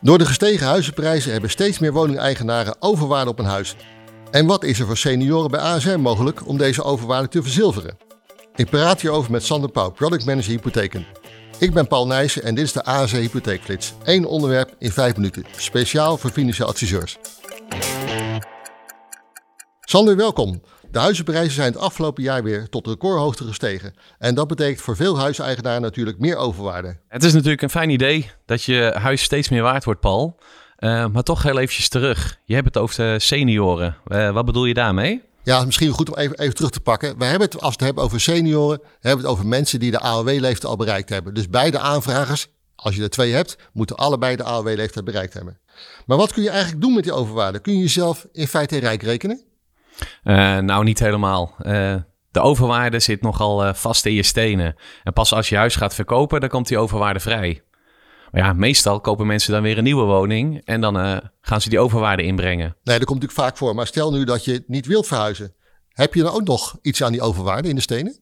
[0.00, 3.76] Door de gestegen huizenprijzen hebben steeds meer woningeigenaren overwaarde op een huis.
[4.30, 7.98] En wat is er voor senioren bij ASR mogelijk om deze overwaarde te verzilveren?
[8.54, 11.06] Ik praat hierover met Sander Pauw, product manager hypotheken.
[11.58, 13.94] Ik ben Paul Nijssen en dit is de ASR Hypotheekflits.
[14.04, 17.18] Eén onderwerp in vijf minuten, speciaal voor financieel adviseurs.
[19.80, 20.62] Sander, welkom.
[20.96, 23.94] De huizenprijzen zijn het afgelopen jaar weer tot recordhoogte gestegen.
[24.18, 26.96] En dat betekent voor veel huiseigenaren natuurlijk meer overwaarde.
[27.08, 30.38] Het is natuurlijk een fijn idee dat je huis steeds meer waard wordt, Paul.
[30.78, 32.38] Uh, maar toch heel eventjes terug.
[32.44, 33.96] Je hebt het over de senioren.
[34.08, 35.22] Uh, wat bedoel je daarmee?
[35.42, 37.18] Ja, misschien goed om even, even terug te pakken.
[37.18, 39.90] We hebben het, als we het hebben over senioren, hebben we het over mensen die
[39.90, 41.34] de AOW-leeftijd al bereikt hebben.
[41.34, 45.58] Dus beide aanvragers, als je er twee hebt, moeten allebei de AOW-leeftijd bereikt hebben.
[46.06, 47.58] Maar wat kun je eigenlijk doen met die overwaarde?
[47.58, 49.44] Kun je jezelf in feite rijk rekenen?
[50.24, 51.54] Uh, nou, niet helemaal.
[51.62, 51.94] Uh,
[52.30, 54.76] de overwaarde zit nogal uh, vast in je stenen.
[55.02, 57.62] En pas als je huis gaat verkopen, dan komt die overwaarde vrij.
[58.30, 61.78] Maar ja, meestal kopen mensen dan weer een nieuwe woning en dan gaan ze die
[61.78, 62.76] overwaarde inbrengen.
[62.82, 63.74] Nee, dat komt natuurlijk vaak voor.
[63.74, 65.54] Maar stel nu dat je niet wilt verhuizen.
[65.88, 68.18] Heb je dan ook nog iets aan die overwaarde in de stenen?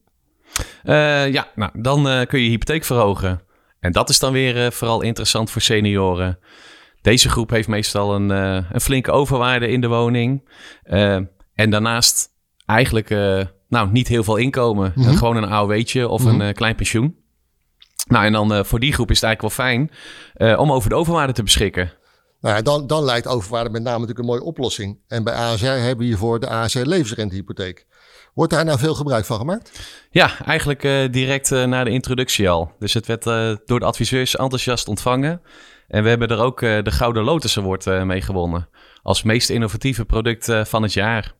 [1.32, 3.40] ja, nou, dan kun je hypotheek verhogen.
[3.80, 6.38] En dat is dan weer vooral interessant voor senioren.
[7.02, 10.48] Deze groep heeft meestal een, een flinke overwaarde in de woning.
[11.54, 12.28] En daarnaast
[12.66, 14.92] eigenlijk uh, nou, niet heel veel inkomen.
[14.94, 15.16] Mm -hmm.
[15.16, 16.40] Gewoon een AOW'tje of mm -hmm.
[16.40, 17.16] een uh, klein pensioen.
[18.08, 19.90] Nou, en dan voor die groep is het eigenlijk wel fijn
[20.58, 21.92] om over de overwaarde te beschikken.
[22.44, 24.98] Nou ja, dan, dan lijkt overwaarde met name natuurlijk een mooie oplossing.
[25.08, 27.86] En bij ASR hebben we hiervoor de ASR levensrentehypotheek.
[28.34, 29.80] Wordt daar nou veel gebruik van gemaakt?
[30.10, 32.72] Ja, eigenlijk uh, direct uh, na de introductie al.
[32.78, 35.40] Dus het werd uh, door de adviseurs enthousiast ontvangen.
[35.88, 38.68] En we hebben er ook de Gouden Lotus Award mee gewonnen.
[39.02, 41.34] Als meest innovatieve product van het jaar.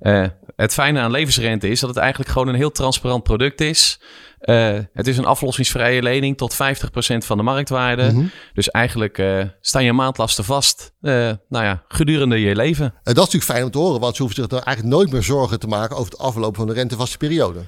[0.00, 4.00] Uh, het fijne aan levensrente is dat het eigenlijk gewoon een heel transparant product is.
[4.40, 6.56] Uh, het is een aflossingsvrije lening tot 50%
[7.16, 8.02] van de marktwaarde.
[8.02, 8.30] Mm -hmm.
[8.54, 12.84] Dus eigenlijk uh, staan je maandlasten vast nou ja, gedurende je leven.
[12.84, 15.12] En dat is natuurlijk fijn om te horen, want ze hoeven zich er eigenlijk nooit
[15.12, 17.60] meer zorgen te maken over het afloop van de rentevaste periode.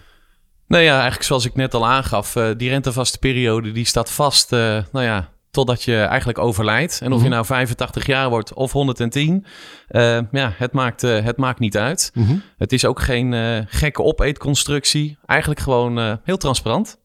[0.67, 5.03] Nou ja, eigenlijk zoals ik net al aangaf, die rentevaste periode die staat vast, nou
[5.03, 7.01] ja, totdat je eigenlijk overlijdt.
[7.03, 9.45] En of je nou 85 jaar wordt of 110,
[9.91, 12.11] uh, ja, het maakt, uh, het maakt niet uit.
[12.15, 12.43] Mm -hmm.
[12.59, 15.19] Het is ook geen uh, gekke opeetconstructie.
[15.27, 16.99] Eigenlijk gewoon heel transparant.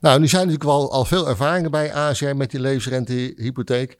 [0.00, 3.98] Nou, nu zijn natuurlijk wel al veel ervaringen bij ASR met die levensrentehypotheek.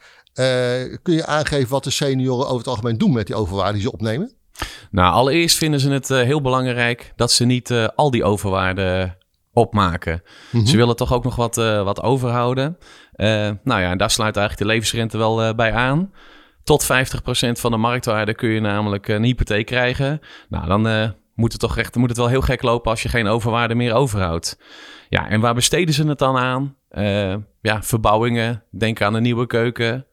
[1.02, 3.92] kun je aangeven wat de senioren over het algemeen doen met die overwaarde die ze
[3.92, 4.32] opnemen?
[4.90, 9.16] Nou, allereerst vinden ze het heel belangrijk dat ze niet al die overwaarde
[9.58, 10.22] opmaken.
[10.22, 10.66] Mm -hmm.
[10.66, 11.54] Ze willen toch ook nog wat,
[11.84, 12.76] wat overhouden.
[13.18, 16.12] Uh, nou ja, daar sluit eigenlijk de levensrente wel uh, bij aan.
[16.64, 16.86] Tot 50%
[17.52, 20.20] van de marktwaarde kun je namelijk een hypotheek krijgen.
[20.48, 23.26] Nou, dan moet het toch echt moet het wel heel gek lopen als je geen
[23.26, 24.58] overwaarde meer overhoudt.
[25.08, 26.76] Ja, en waar besteden ze het dan aan?
[27.60, 28.62] ja, verbouwingen.
[28.70, 30.06] Denk aan een nieuwe keuken.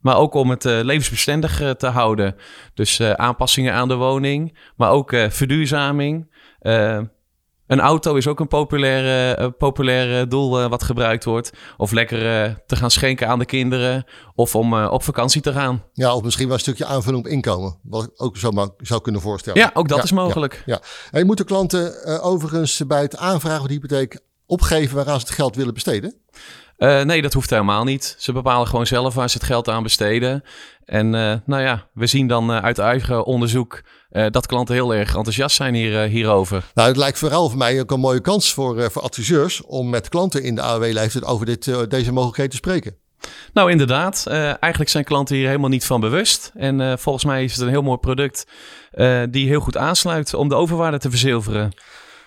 [0.00, 2.36] maar ook om het levensbestendig te houden.
[2.74, 6.30] Dus aanpassingen aan de woning, maar ook verduurzaming.
[7.68, 11.50] Een auto is ook een populair, uh, populair doel uh, wat gebruikt wordt.
[11.76, 14.04] Of lekker uh, te gaan schenken aan de kinderen.
[14.34, 15.84] Of om op vakantie te gaan.
[15.92, 17.78] Ja, of misschien wel een stukje aanvulling op inkomen.
[17.82, 19.60] Wat ik ook zo zou kunnen voorstellen.
[19.60, 20.62] Ja, ook dat ja, is mogelijk.
[20.66, 21.18] Ja, ja.
[21.18, 25.56] En moeten klanten overigens bij het aanvragen van de hypotheek opgeven waaraan ze het geld
[25.56, 26.14] willen besteden?
[26.78, 28.14] Uh, nee, dat hoeft helemaal niet.
[28.18, 30.44] Ze bepalen gewoon zelf waar ze het geld aan besteden.
[30.84, 33.82] En uh, nou ja, we zien dan uh, uit eigen onderzoek
[34.30, 36.64] dat klanten heel erg enthousiast zijn hier, hierover.
[36.74, 40.08] Nou, het lijkt vooral voor mij ook een mooie kans voor, voor adviseurs om met
[40.08, 42.96] klanten in de AOW-leeftijd over dit, deze mogelijkheid te spreken.
[43.52, 44.26] Nou, inderdaad.
[44.26, 46.52] eigenlijk zijn klanten hier helemaal niet van bewust.
[46.54, 48.46] En volgens mij is het een heel mooi product
[49.30, 51.72] die heel goed aansluit om de overwaarde te verzilveren.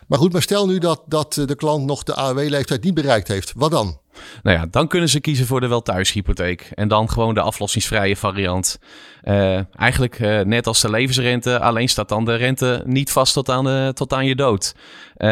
[0.07, 3.53] Maar goed, maar stel nu dat, dat de klant nog de AOW-leeftijd niet bereikt heeft.
[3.55, 4.00] Wat dan?
[4.43, 6.71] Nou ja, dan kunnen ze kiezen voor de wel thuishypotheek.
[6.73, 8.79] En dan gewoon de aflossingsvrije variant.
[9.23, 13.49] Uh, eigenlijk uh, net als de levensrente, alleen staat dan de rente niet vast tot
[13.49, 14.75] aan, de, tot aan je dood.
[15.17, 15.29] Uh,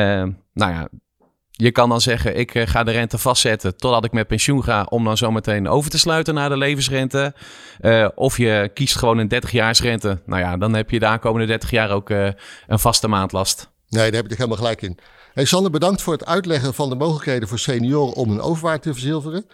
[0.54, 0.88] nou ja,
[1.52, 5.04] je kan dan zeggen, ik ga de rente vastzetten totdat ik met pensioen ga, om
[5.04, 7.34] dan zometeen over te sluiten naar de levensrente.
[8.16, 10.22] Of je kiest gewoon een 30 rente.
[10.26, 12.36] Nou ja, dan heb je de aankomende 30 jaar ook een
[12.68, 13.72] vaste maandlast.
[13.90, 15.00] Nee, daar heb je helemaal gelijk in.
[15.34, 18.92] Hey Sander, bedankt voor het uitleggen van de mogelijkheden voor senioren om hun overwaarde te
[18.92, 19.46] verzilveren.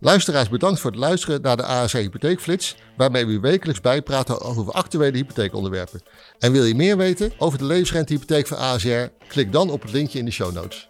[0.00, 5.16] Luisteraars, bedankt voor het luisteren naar de ASC Hypotheekflits, waarmee we wekelijks bijpraten over actuele
[5.16, 6.02] hypotheekonderwerpen.
[6.38, 9.06] En wil je meer weten over de levensrentehypotheek van ASR?
[9.28, 10.88] Klik dan op het linkje in de show notes.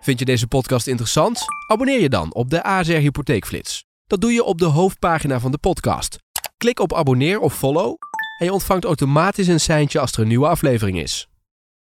[0.00, 1.40] Vind je deze podcast interessant?
[1.66, 3.84] Abonneer je dan op de ASR Hypotheekflits.
[4.06, 6.18] Dat doe je op de hoofdpagina van de podcast.
[6.56, 7.96] Klik op abonneer of follow
[8.38, 11.28] en je ontvangt automatisch een seintje als er een nieuwe aflevering is.